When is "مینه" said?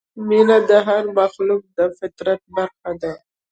0.27-0.57